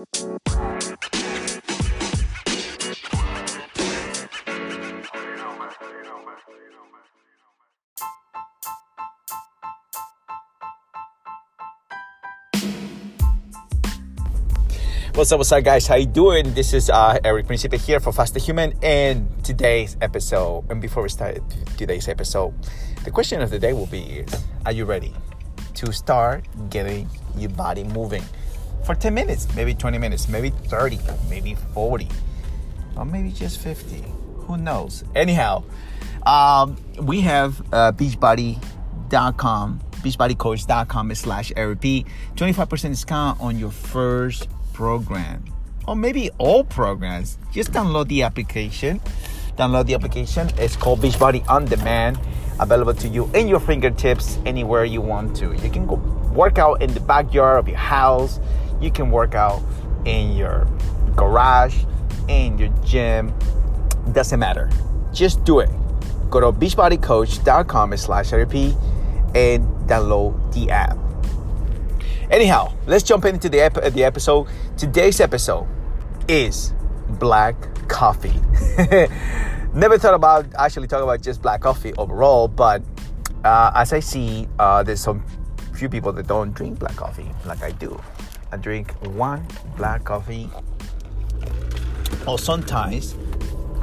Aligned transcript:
What's 0.00 0.16
up, 15.32 15.38
what's 15.38 15.52
up, 15.52 15.64
guys? 15.64 15.86
How 15.86 15.96
you 15.96 16.06
doing? 16.06 16.54
This 16.54 16.72
is 16.72 16.88
uh, 16.88 17.18
Eric 17.22 17.46
Principe 17.46 17.76
here 17.76 18.00
for 18.00 18.10
Faster 18.10 18.40
Human, 18.40 18.72
and 18.82 19.28
today's 19.44 19.98
episode. 20.00 20.64
And 20.70 20.80
before 20.80 21.02
we 21.02 21.10
start 21.10 21.40
today's 21.76 22.08
episode, 22.08 22.54
the 23.04 23.10
question 23.10 23.42
of 23.42 23.50
the 23.50 23.58
day 23.58 23.74
will 23.74 23.84
be: 23.88 24.24
Are 24.64 24.72
you 24.72 24.86
ready 24.86 25.12
to 25.74 25.92
start 25.92 26.46
getting 26.70 27.06
your 27.36 27.50
body 27.50 27.84
moving 27.84 28.24
for 28.90 29.00
10 29.00 29.14
minutes, 29.14 29.46
maybe 29.54 29.72
20 29.72 29.98
minutes, 29.98 30.28
maybe 30.28 30.50
30, 30.50 30.98
maybe 31.28 31.54
40, 31.74 32.08
or 32.96 33.04
maybe 33.04 33.30
just 33.30 33.60
50? 33.60 34.04
Who 34.46 34.56
knows? 34.56 35.04
Anyhow, 35.14 35.62
um, 36.26 36.76
we 37.00 37.20
have 37.20 37.60
uh, 37.72 37.92
Beachbody.com, 37.92 39.80
beachbodycoach.com 39.92 41.14
slash 41.14 41.52
Eric 41.54 41.78
25% 41.78 42.88
discount 42.88 43.40
on 43.40 43.60
your 43.60 43.70
first 43.70 44.48
program 44.72 45.44
or 45.86 45.94
maybe 45.94 46.30
all 46.38 46.64
programs, 46.64 47.38
just 47.52 47.72
download 47.72 48.08
the 48.08 48.22
application. 48.22 49.00
Download 49.56 49.86
the 49.86 49.94
application. 49.94 50.50
It's 50.56 50.76
called 50.76 51.00
Beachbody 51.00 51.48
On 51.48 51.64
Demand, 51.64 52.18
available 52.58 52.94
to 52.94 53.08
you 53.08 53.30
in 53.34 53.46
your 53.46 53.60
fingertips 53.60 54.38
anywhere 54.46 54.84
you 54.84 55.00
want 55.00 55.36
to. 55.36 55.52
You 55.52 55.70
can 55.70 55.86
go 55.86 55.96
work 56.32 56.58
out 56.58 56.82
in 56.82 56.92
the 56.94 57.00
backyard 57.00 57.58
of 57.58 57.68
your 57.68 57.76
house. 57.76 58.40
You 58.80 58.90
can 58.90 59.10
work 59.10 59.34
out 59.34 59.62
in 60.04 60.32
your 60.36 60.66
garage, 61.16 61.84
in 62.28 62.58
your 62.58 62.68
gym. 62.84 63.34
Doesn't 64.12 64.38
matter. 64.38 64.70
Just 65.12 65.44
do 65.44 65.60
it. 65.60 65.70
Go 66.30 66.40
to 66.40 66.52
beachbodycoach.com 66.52 67.96
slash 67.96 68.30
RP 68.30 68.74
and 69.34 69.64
download 69.88 70.52
the 70.54 70.70
app. 70.70 70.96
Anyhow, 72.30 72.72
let's 72.86 73.02
jump 73.02 73.24
into 73.24 73.48
the, 73.48 73.60
ep- 73.60 73.92
the 73.92 74.04
episode. 74.04 74.46
Today's 74.76 75.20
episode 75.20 75.66
is 76.28 76.72
black 77.18 77.56
coffee. 77.88 78.40
Never 79.74 79.98
thought 79.98 80.14
about 80.14 80.46
actually 80.56 80.86
talking 80.86 81.04
about 81.04 81.22
just 81.22 81.42
black 81.42 81.60
coffee 81.60 81.92
overall, 81.94 82.46
but 82.48 82.82
uh, 83.44 83.72
as 83.74 83.92
I 83.92 84.00
see, 84.00 84.48
uh, 84.58 84.82
there's 84.82 85.00
some 85.00 85.24
few 85.74 85.88
people 85.88 86.12
that 86.12 86.26
don't 86.26 86.52
drink 86.52 86.78
black 86.78 86.94
coffee 86.94 87.30
like 87.46 87.62
I 87.62 87.72
do. 87.72 88.00
I 88.52 88.56
drink 88.56 88.92
one 89.06 89.46
black 89.76 90.04
coffee, 90.04 90.50
or 92.26 92.38
sometimes 92.38 93.14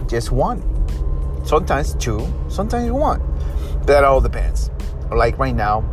just 0.08 0.32
one, 0.32 0.62
sometimes 1.46 1.96
two, 1.96 2.28
sometimes 2.50 2.92
one. 2.92 3.22
That 3.86 4.04
all 4.04 4.20
depends. 4.20 4.70
Like 5.12 5.38
right 5.38 5.56
now, 5.56 5.86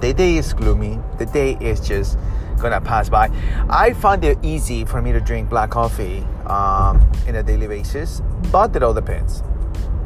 the 0.00 0.12
day 0.12 0.36
is 0.36 0.52
gloomy. 0.52 1.00
The 1.18 1.26
day 1.26 1.56
is 1.60 1.80
just 1.80 2.18
gonna 2.58 2.80
pass 2.80 3.08
by. 3.08 3.30
I 3.70 3.94
find 3.94 4.22
it 4.24 4.38
easy 4.42 4.84
for 4.84 5.00
me 5.00 5.12
to 5.12 5.20
drink 5.20 5.48
black 5.48 5.70
coffee 5.70 6.20
um, 6.46 7.00
in 7.26 7.36
a 7.36 7.42
daily 7.42 7.68
basis, 7.68 8.20
but 8.52 8.74
it 8.76 8.82
all 8.82 8.92
depends. 8.92 9.42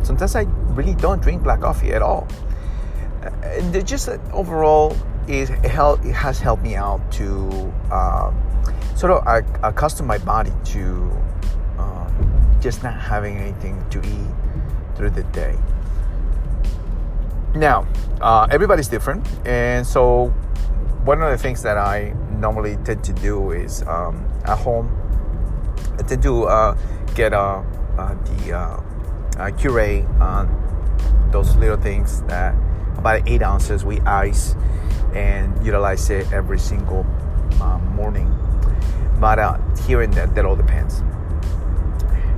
Sometimes 0.03 0.37
I 0.37 0.43
really 0.75 0.95
don't 0.95 1.21
drink 1.21 1.43
black 1.43 1.61
coffee 1.61 1.93
at 1.93 2.03
all. 2.03 2.29
It 3.43 3.85
just 3.87 4.09
overall, 4.33 4.97
it, 5.29 5.49
help, 5.65 6.05
it 6.05 6.13
has 6.13 6.41
helped 6.41 6.63
me 6.63 6.75
out 6.75 7.01
to 7.13 7.73
uh, 7.91 8.33
sort 8.95 9.13
of 9.13 9.45
accustom 9.63 10.07
my 10.07 10.19
body 10.19 10.53
to 10.65 11.11
uh, 11.79 12.11
just 12.61 12.83
not 12.83 12.95
having 12.95 13.37
anything 13.37 13.85
to 13.91 13.99
eat 14.01 14.97
through 14.97 15.11
the 15.11 15.25
day. 15.25 15.57
Now, 17.55 17.87
uh, 18.21 18.47
everybody's 18.51 18.89
different, 18.89 19.27
and 19.47 19.87
so 19.87 20.29
one 21.05 21.21
of 21.21 21.31
the 21.31 21.39
things 21.39 21.63
that 21.63 21.77
I 21.77 22.15
normally 22.31 22.77
tend 22.85 23.05
to 23.05 23.13
do 23.13 23.51
is 23.51 23.83
um, 23.83 24.27
at 24.45 24.59
home. 24.59 24.91
I 25.99 26.03
tend 26.03 26.23
to 26.23 26.45
uh, 26.45 26.77
get 27.15 27.33
uh, 27.33 27.63
the 27.97 28.53
uh, 28.53 28.81
uh, 29.39 30.47
those 31.31 31.57
little 31.57 31.77
things 31.77 32.23
that 32.23 32.55
about 32.97 33.29
eight 33.29 33.43
ounces 33.43 33.85
with 33.85 34.07
ice, 34.07 34.55
and 35.15 35.65
utilize 35.65 36.11
it 36.11 36.33
every 36.33 36.59
single 36.59 37.05
morning. 37.95 38.29
But 39.21 39.61
here 39.87 40.03
and 40.03 40.13
there, 40.13 40.27
that 40.27 40.45
all 40.45 40.57
depends. 40.57 41.03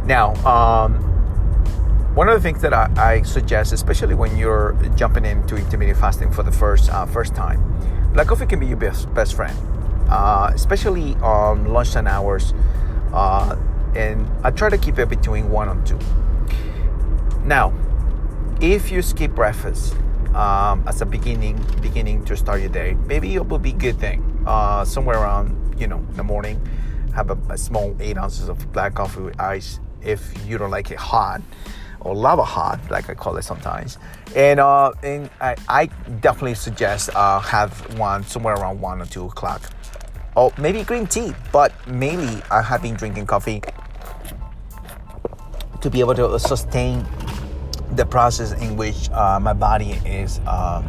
Now. 0.05 0.35
Um, 0.45 1.11
one 2.15 2.29
of 2.29 2.35
the 2.37 2.41
things 2.41 2.63
that 2.63 2.73
I, 2.73 2.89
I, 2.97 3.23
suggest, 3.23 3.73
especially 3.73 4.15
when 4.15 4.37
you're 4.37 4.77
jumping 4.95 5.25
into 5.25 5.57
intermittent 5.57 5.99
fasting 5.99 6.31
for 6.31 6.45
the 6.45 6.53
first 6.53 6.89
uh, 6.89 7.07
first 7.07 7.35
time, 7.35 7.61
black 8.13 8.29
coffee 8.29 8.47
can 8.47 8.61
be 8.61 8.67
your 8.67 8.77
best 8.77 9.13
best 9.15 9.35
friend, 9.35 9.59
uh, 10.09 10.53
especially 10.55 11.17
on 11.17 11.67
lunchtime 11.73 12.07
hours. 12.07 12.55
Uh, 13.13 13.57
and 13.97 14.31
I 14.45 14.53
try 14.53 14.71
to 14.71 14.79
keep 14.79 14.97
it 15.01 15.09
between 15.09 15.51
one 15.51 15.69
and 15.69 15.85
two. 15.85 15.99
Now, 17.45 17.73
if 18.61 18.93
you 18.93 19.03
skip 19.03 19.33
breakfast 19.33 19.97
um, 20.35 20.87
as 20.87 21.01
a 21.01 21.07
beginning 21.07 21.65
beginning 21.81 22.25
to 22.25 22.37
start 22.37 22.61
your 22.61 22.71
day, 22.71 22.95
maybe 23.07 23.35
it 23.35 23.47
will 23.47 23.59
be 23.59 23.71
a 23.71 23.75
good 23.75 23.99
thing. 23.99 24.23
Uh, 24.47 24.85
somewhere 24.85 25.19
around 25.19 25.75
you 25.79 25.87
know 25.87 25.99
in 25.99 26.17
the 26.17 26.25
morning, 26.25 26.61
have 27.15 27.31
a, 27.31 27.39
a 27.51 27.59
small 27.59 27.97
eight 28.01 28.19
ounces 28.19 28.49
of 28.49 28.73
black 28.73 28.95
coffee 28.95 29.23
with 29.23 29.41
ice 29.41 29.81
if 30.03 30.35
you 30.47 30.59
don't 30.59 30.71
like 30.71 30.91
it 30.91 30.99
hot 30.99 31.41
or 32.05 32.15
lava 32.15 32.45
hot, 32.45 32.79
like 32.91 33.09
I 33.09 33.15
call 33.15 33.37
it 33.37 33.43
sometimes. 33.43 33.99
And, 34.37 34.61
uh, 34.61 34.93
and 35.03 35.31
I, 35.41 35.57
I 35.69 35.87
definitely 36.21 36.55
suggest 36.55 37.11
uh, 37.15 37.41
have 37.41 37.99
one 37.99 38.23
somewhere 38.25 38.55
around 38.55 38.81
one 38.81 39.01
or 39.01 39.07
two 39.07 39.25
o'clock. 39.25 39.63
Or 40.37 40.53
maybe 40.59 40.83
green 40.83 41.07
tea, 41.07 41.33
but 41.51 41.73
mainly 41.89 42.43
I 42.51 42.61
have 42.61 42.83
been 42.83 42.95
drinking 42.95 43.27
coffee 43.27 43.63
to 45.81 45.91
be 45.91 46.01
able 46.01 46.15
to 46.15 46.39
sustain 46.39 47.07
the 47.97 48.07
process 48.07 48.53
in 48.53 48.77
which 48.77 49.11
uh, 49.11 49.39
my 49.41 49.53
body 49.53 49.93
is 50.05 50.41
uh, 50.47 50.83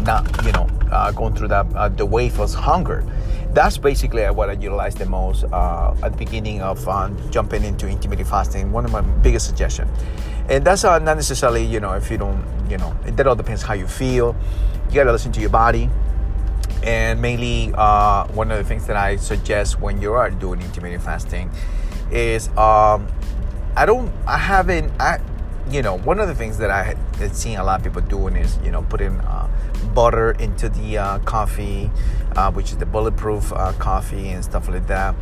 not, 0.00 0.44
you 0.44 0.52
know, 0.52 0.68
uh, 0.90 1.10
going 1.12 1.34
through 1.34 1.48
that 1.48 1.66
uh, 1.74 1.88
the 1.88 2.06
wave 2.06 2.38
of 2.38 2.52
hunger. 2.54 3.04
That's 3.52 3.78
basically 3.78 4.22
what 4.24 4.50
I 4.50 4.52
utilize 4.52 4.94
the 4.94 5.06
most 5.06 5.44
uh, 5.44 5.94
at 6.02 6.12
the 6.12 6.18
beginning 6.18 6.60
of 6.60 6.86
um, 6.88 7.16
jumping 7.30 7.64
into 7.64 7.88
intermittent 7.88 8.28
fasting. 8.28 8.70
One 8.70 8.84
of 8.84 8.92
my 8.92 9.00
biggest 9.00 9.46
suggestions, 9.46 9.90
and 10.48 10.64
that's 10.64 10.84
uh, 10.84 10.98
not 10.98 11.16
necessarily, 11.16 11.64
you 11.64 11.80
know, 11.80 11.92
if 11.92 12.10
you 12.10 12.18
don't, 12.18 12.44
you 12.68 12.76
know, 12.76 12.94
that 13.04 13.26
all 13.26 13.34
depends 13.34 13.62
how 13.62 13.74
you 13.74 13.86
feel. 13.86 14.36
You 14.88 14.94
gotta 14.94 15.12
listen 15.12 15.32
to 15.32 15.40
your 15.40 15.50
body. 15.50 15.88
And 16.82 17.20
mainly, 17.20 17.72
uh, 17.74 18.26
one 18.28 18.52
of 18.52 18.58
the 18.58 18.64
things 18.64 18.86
that 18.86 18.96
I 18.96 19.16
suggest 19.16 19.80
when 19.80 20.00
you 20.00 20.12
are 20.12 20.30
doing 20.30 20.60
intermittent 20.60 21.02
fasting 21.02 21.50
is 22.12 22.48
um, 22.50 23.08
I 23.76 23.86
don't, 23.86 24.12
I 24.26 24.38
haven't, 24.38 24.92
I, 25.00 25.18
you 25.70 25.82
know, 25.82 25.98
one 25.98 26.20
of 26.20 26.28
the 26.28 26.34
things 26.34 26.58
that 26.58 26.70
I 26.70 26.96
had 27.18 27.34
seen 27.34 27.58
a 27.58 27.64
lot 27.64 27.80
of 27.80 27.84
people 27.84 28.02
doing 28.02 28.36
is, 28.36 28.58
you 28.64 28.70
know, 28.70 28.82
putting 28.82 29.18
uh, 29.20 29.48
butter 29.94 30.32
into 30.32 30.68
the 30.68 30.98
uh, 30.98 31.18
coffee, 31.20 31.90
uh, 32.36 32.50
which 32.52 32.70
is 32.70 32.78
the 32.78 32.86
bulletproof 32.86 33.52
uh, 33.52 33.72
coffee 33.72 34.28
and 34.28 34.44
stuff 34.44 34.68
like 34.68 34.86
that. 34.86 35.14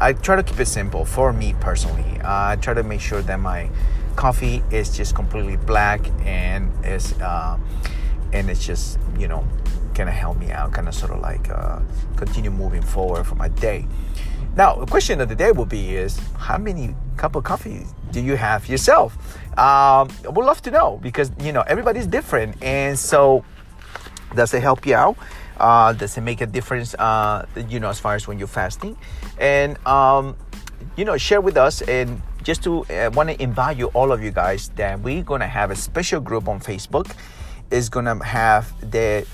I 0.00 0.14
try 0.14 0.36
to 0.36 0.42
keep 0.42 0.58
it 0.58 0.66
simple 0.66 1.04
for 1.04 1.32
me 1.32 1.54
personally. 1.60 2.20
I 2.24 2.56
try 2.56 2.74
to 2.74 2.82
make 2.82 3.00
sure 3.00 3.22
that 3.22 3.36
my 3.38 3.70
coffee 4.16 4.62
is 4.70 4.96
just 4.96 5.14
completely 5.14 5.56
black 5.56 6.00
and 6.24 6.72
is 6.84 7.12
uh, 7.20 7.58
and 8.32 8.50
it's 8.50 8.64
just 8.64 8.98
you 9.18 9.28
know 9.28 9.46
kind 9.94 10.08
of 10.08 10.14
help 10.14 10.38
me 10.38 10.50
out, 10.50 10.72
kind 10.72 10.88
of 10.88 10.94
sort 10.94 11.12
of 11.12 11.20
like 11.20 11.50
uh, 11.50 11.80
continue 12.16 12.50
moving 12.50 12.82
forward 12.82 13.24
for 13.24 13.34
my 13.34 13.48
day. 13.48 13.86
Now, 14.54 14.76
the 14.76 14.86
question 14.86 15.20
of 15.22 15.30
the 15.30 15.34
day 15.34 15.50
will 15.50 15.64
be 15.64 15.96
is 15.96 16.20
how 16.36 16.58
many 16.58 16.94
cup 17.16 17.36
of 17.36 17.44
coffee 17.44 17.86
do 18.10 18.20
you 18.20 18.36
have 18.36 18.68
yourself? 18.68 19.16
Um, 19.58 20.10
would 20.24 20.44
love 20.44 20.60
to 20.62 20.70
know 20.70 20.98
because 21.02 21.32
you 21.40 21.52
know 21.52 21.62
everybody's 21.62 22.06
different, 22.06 22.62
and 22.62 22.98
so 22.98 23.44
does 24.34 24.52
it 24.52 24.62
help 24.62 24.84
you 24.84 24.94
out? 24.94 25.16
Uh, 25.56 25.94
does 25.94 26.18
it 26.18 26.20
make 26.20 26.42
a 26.42 26.46
difference? 26.46 26.94
Uh, 26.94 27.46
you 27.68 27.80
know, 27.80 27.88
as 27.88 27.98
far 27.98 28.14
as 28.14 28.28
when 28.28 28.38
you're 28.38 28.46
fasting, 28.46 28.96
and 29.38 29.78
um, 29.86 30.36
you 30.96 31.06
know, 31.06 31.16
share 31.16 31.40
with 31.40 31.56
us 31.56 31.80
and 31.82 32.20
just 32.42 32.62
to 32.64 32.84
uh, 32.86 33.10
want 33.14 33.30
to 33.30 33.42
invite 33.42 33.78
you, 33.78 33.86
all 33.94 34.12
of 34.12 34.22
you 34.22 34.32
guys, 34.32 34.68
that 34.76 35.00
we're 35.00 35.22
gonna 35.22 35.46
have 35.46 35.70
a 35.70 35.76
special 35.76 36.20
group 36.20 36.46
on 36.46 36.60
Facebook. 36.60 37.14
Is 37.70 37.88
gonna 37.88 38.22
have 38.22 38.68
the 38.90 39.26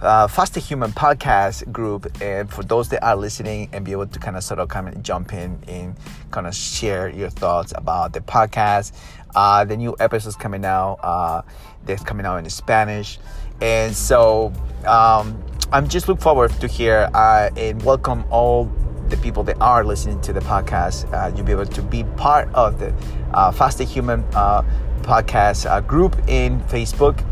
uh, 0.00 0.26
Faster 0.28 0.60
Human 0.60 0.92
podcast 0.92 1.70
group, 1.72 2.06
and 2.22 2.50
for 2.50 2.62
those 2.62 2.88
that 2.90 3.04
are 3.04 3.16
listening 3.16 3.68
and 3.72 3.84
be 3.84 3.92
able 3.92 4.06
to 4.06 4.18
kind 4.18 4.36
of 4.36 4.44
sort 4.44 4.60
of 4.60 4.68
come 4.68 4.86
and 4.86 5.04
jump 5.04 5.32
in 5.32 5.58
and 5.68 5.96
kind 6.30 6.46
of 6.46 6.54
share 6.54 7.08
your 7.08 7.30
thoughts 7.30 7.72
about 7.76 8.12
the 8.12 8.20
podcast, 8.20 8.92
uh, 9.34 9.64
the 9.64 9.76
new 9.76 9.94
episodes 10.00 10.36
coming 10.36 10.64
out, 10.64 10.98
uh, 11.02 11.42
that's 11.84 12.02
coming 12.02 12.26
out 12.26 12.36
in 12.38 12.48
Spanish, 12.50 13.18
and 13.60 13.94
so 13.94 14.52
um, 14.86 15.42
I'm 15.72 15.88
just 15.88 16.08
look 16.08 16.20
forward 16.20 16.50
to 16.60 16.66
hear 16.66 17.10
uh, 17.14 17.50
and 17.56 17.82
welcome 17.82 18.24
all 18.30 18.70
the 19.10 19.16
people 19.18 19.42
that 19.44 19.60
are 19.60 19.84
listening 19.84 20.20
to 20.22 20.32
the 20.32 20.40
podcast, 20.40 21.12
uh, 21.12 21.34
you'll 21.34 21.44
be 21.44 21.52
able 21.52 21.66
to 21.66 21.82
be 21.82 22.04
part 22.16 22.48
of 22.54 22.78
the 22.78 22.94
uh, 23.34 23.50
Faster 23.50 23.84
Human 23.84 24.24
uh, 24.34 24.62
podcast 25.02 25.68
uh, 25.68 25.80
group 25.80 26.16
in 26.28 26.60
Facebook. 26.62 27.24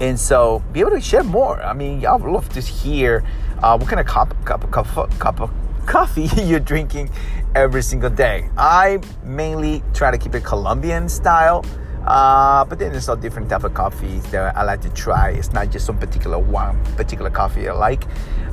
And 0.00 0.18
so 0.18 0.62
be 0.72 0.80
able 0.80 0.90
to 0.90 1.00
share 1.00 1.24
more. 1.24 1.62
I 1.62 1.72
mean, 1.72 2.00
would 2.00 2.22
love 2.22 2.48
to 2.50 2.60
hear 2.60 3.24
uh, 3.62 3.76
what 3.78 3.88
kind 3.88 4.00
of 4.00 4.06
cup, 4.06 4.34
cup, 4.44 4.70
cup, 4.70 4.86
cup 5.18 5.40
of 5.40 5.50
coffee 5.86 6.28
you're 6.42 6.60
drinking 6.60 7.10
every 7.54 7.82
single 7.82 8.10
day. 8.10 8.50
I 8.56 9.00
mainly 9.22 9.82
try 9.94 10.10
to 10.10 10.18
keep 10.18 10.34
it 10.34 10.44
Colombian 10.44 11.08
style. 11.08 11.64
Uh, 12.06 12.64
but 12.64 12.78
then 12.78 12.92
there's 12.92 13.08
all 13.08 13.16
different 13.16 13.50
type 13.50 13.64
of 13.64 13.74
coffees 13.74 14.22
that 14.30 14.56
I 14.56 14.62
like 14.62 14.80
to 14.82 14.90
try. 14.90 15.30
It's 15.30 15.52
not 15.52 15.70
just 15.70 15.86
some 15.86 15.98
particular 15.98 16.38
one 16.38 16.80
particular 16.94 17.30
coffee 17.30 17.68
I 17.68 17.72
like. 17.72 18.04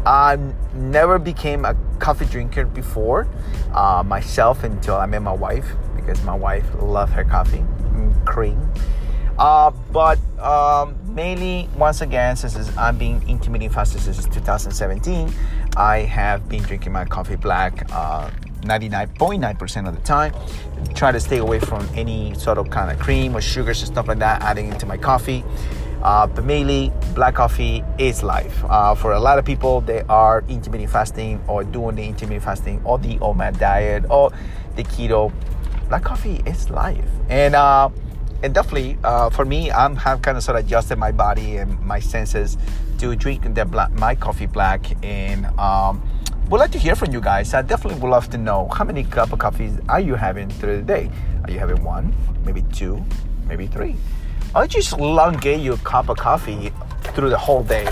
I 0.06 0.38
never 0.74 1.20
became 1.20 1.64
a 1.64 1.76
coffee 2.00 2.26
drinker 2.26 2.66
before 2.66 3.28
uh, 3.74 4.04
myself 4.04 4.64
until 4.64 4.96
I 4.96 5.06
met 5.06 5.22
my 5.22 5.34
wife 5.34 5.68
because 5.96 6.22
my 6.24 6.36
wife 6.36 6.66
loves 6.80 7.12
her 7.14 7.24
coffee, 7.24 7.60
mm, 7.60 8.26
cream. 8.26 8.72
Uh, 9.38 9.72
but 9.92 10.20
um, 10.40 10.96
mainly, 11.14 11.70
once 11.78 12.02
again, 12.02 12.36
since 12.36 12.76
I'm 12.78 12.98
being 12.98 13.28
intermittent 13.28 13.74
fasting 13.74 14.02
since 14.02 14.26
2017, 14.26 15.32
I 15.78 16.00
have 16.00 16.50
been 16.50 16.64
drinking 16.64 16.92
my 16.92 17.06
coffee 17.06 17.36
black. 17.36 17.88
99.9% 17.88 19.86
uh, 19.86 19.90
of 19.90 19.96
the 19.96 20.02
time. 20.02 20.34
Try 20.96 21.12
to 21.12 21.20
stay 21.20 21.38
away 21.38 21.60
from 21.60 21.88
any 21.96 22.34
sort 22.36 22.58
of 22.58 22.70
kind 22.70 22.92
of 22.92 23.00
cream 23.00 23.36
or 23.36 23.42
sugars 23.42 23.82
and 23.82 23.92
stuff 23.92 24.08
like 24.08 24.20
that 24.20 24.42
adding 24.42 24.70
into 24.70 24.86
my 24.86 24.98
coffee. 24.98 25.44
Uh, 26.02 26.28
but 26.28 26.44
mainly, 26.44 26.92
black 27.16 27.36
coffee 27.36 27.84
is 27.98 28.24
life. 28.24 28.64
Uh, 28.66 28.94
for 28.94 29.14
a 29.14 29.20
lot 29.20 29.40
of 29.40 29.46
people, 29.46 29.80
they 29.82 30.02
are 30.10 30.44
intermittent 30.50 30.92
fasting 30.92 31.42
or 31.48 31.64
doing 31.64 31.96
the 31.96 32.04
intermittent 32.04 32.44
fasting 32.44 32.82
or 32.84 33.00
the 33.00 33.18
OMAD 33.20 33.58
diet 33.58 34.04
or 34.10 34.32
the 34.76 34.84
keto. 34.84 35.32
Black 35.88 36.04
coffee 36.04 36.42
is 36.46 36.70
life. 36.70 37.08
And 37.30 37.56
uh, 37.56 37.90
and 38.44 38.54
definitely 38.54 38.98
uh, 39.06 39.30
for 39.30 39.46
me, 39.46 39.72
I'm 39.72 39.96
have 39.96 40.22
kind 40.22 40.38
of 40.38 40.44
sort 40.44 40.60
of 40.60 40.66
adjusted 40.66 40.98
my 40.98 41.14
body 41.14 41.58
and 41.58 41.80
my 41.82 42.00
senses 42.00 42.58
to 42.98 43.16
drink 43.16 43.42
the 43.56 43.64
black, 43.64 43.92
my 43.94 44.16
coffee 44.16 44.48
black. 44.48 44.86
And 45.04 45.46
um, 45.58 46.04
would 46.50 46.60
like 46.60 46.72
to 46.72 46.78
hear 46.78 46.94
from 46.96 47.14
you 47.14 47.22
guys. 47.22 47.54
I 47.54 47.62
definitely 47.62 48.02
would 48.02 48.10
love 48.10 48.30
to 48.32 48.38
know 48.38 48.68
how 48.68 48.84
many 48.84 49.06
cup 49.06 49.32
of 49.32 49.40
coffees 49.40 49.80
are 49.88 50.02
you 50.02 50.16
having 50.16 50.50
through 50.50 50.76
the 50.76 50.82
day. 50.84 51.10
Are 51.46 51.52
you 51.52 51.58
having 51.58 51.82
one, 51.84 52.14
maybe 52.46 52.64
two, 52.74 53.04
maybe 53.48 53.66
three? 53.66 53.96
Or 54.54 54.68
just 54.68 54.92
elongate 54.92 55.62
your 55.62 55.78
cup 55.78 56.10
of 56.10 56.18
coffee 56.18 56.74
through 57.16 57.30
the 57.30 57.38
whole 57.38 57.64
day 57.64 57.88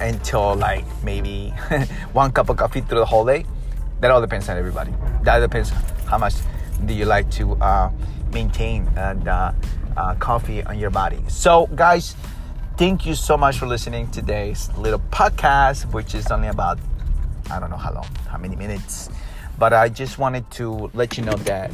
until 0.00 0.56
like 0.56 0.84
maybe 1.04 1.50
one 2.12 2.32
cup 2.32 2.48
of 2.48 2.56
coffee 2.56 2.80
through 2.80 2.98
the 2.98 3.06
whole 3.06 3.24
day. 3.24 3.46
That 4.00 4.10
all 4.10 4.20
depends 4.20 4.48
on 4.48 4.56
everybody. 4.56 4.92
That 5.22 5.38
depends 5.38 5.70
how 6.06 6.18
much 6.18 6.34
do 6.86 6.94
you 6.94 7.04
like 7.04 7.30
to. 7.32 7.54
Uh, 7.56 7.90
maintain 8.32 8.84
the 8.94 9.54
uh, 9.96 10.14
coffee 10.16 10.62
on 10.64 10.78
your 10.78 10.90
body. 10.90 11.18
So, 11.28 11.66
guys, 11.74 12.14
thank 12.76 13.06
you 13.06 13.14
so 13.14 13.36
much 13.36 13.58
for 13.58 13.66
listening 13.66 14.10
to 14.10 14.20
today's 14.20 14.70
little 14.76 15.00
podcast, 15.10 15.92
which 15.92 16.14
is 16.14 16.30
only 16.30 16.48
about 16.48 16.78
I 17.50 17.58
don't 17.58 17.70
know 17.70 17.76
how 17.76 17.92
long, 17.92 18.06
how 18.28 18.38
many 18.38 18.56
minutes. 18.56 19.10
But 19.58 19.72
I 19.72 19.88
just 19.88 20.18
wanted 20.18 20.50
to 20.52 20.90
let 20.94 21.18
you 21.18 21.24
know 21.24 21.34
that 21.34 21.70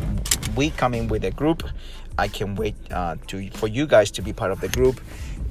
we 0.56 0.70
coming 0.70 1.08
with 1.08 1.24
a 1.24 1.30
group. 1.30 1.62
I 2.18 2.28
can 2.28 2.54
wait 2.54 2.74
uh, 2.90 3.16
to 3.28 3.50
for 3.50 3.68
you 3.68 3.86
guys 3.86 4.10
to 4.12 4.22
be 4.22 4.32
part 4.32 4.50
of 4.50 4.60
the 4.60 4.68
group 4.68 5.00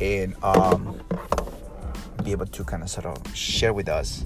and 0.01 0.35
um, 0.43 0.99
be 2.23 2.31
able 2.31 2.47
to 2.47 2.63
kind 2.63 2.81
of 2.81 2.89
sort 2.89 3.05
of 3.05 3.35
share 3.35 3.71
with 3.71 3.87
us 3.87 4.25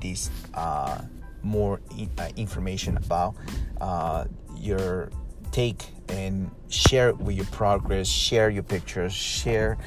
these 0.00 0.30
uh, 0.54 1.02
more 1.42 1.80
uh, 2.18 2.28
information 2.36 2.96
about 2.96 3.34
uh, 3.80 4.24
your 4.66 5.10
take 5.52 5.86
and 6.08 6.50
share 6.68 7.14
with 7.14 7.36
your 7.36 7.46
progress, 7.46 8.08
share 8.08 8.50
your 8.50 8.62
pictures, 8.62 9.12
share 9.12 9.78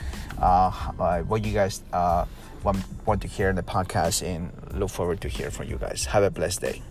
uh, 0.41 0.71
uh, 0.99 1.19
what 1.21 1.45
you 1.45 1.53
guys 1.53 1.81
uh, 1.93 2.25
want, 2.63 2.83
want 3.05 3.21
to 3.21 3.27
hear 3.27 3.49
in 3.49 3.55
the 3.55 3.63
podcast, 3.63 4.25
and 4.25 4.51
look 4.73 4.89
forward 4.89 5.21
to 5.21 5.27
hear 5.27 5.51
from 5.51 5.67
you 5.67 5.77
guys. 5.77 6.05
Have 6.05 6.23
a 6.23 6.31
blessed 6.31 6.61
day. 6.61 6.81